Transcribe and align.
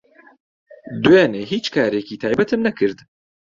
دوێنێ 1.03 1.41
هیچ 1.51 1.65
کارێکی 1.75 2.19
تایبەتم 2.21 2.59
نەکرد. 2.67 2.97